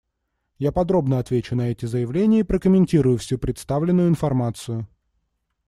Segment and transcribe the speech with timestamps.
[0.57, 4.87] Я подробно отвечу на эти заявления и прокомментирую всю представленную информацию.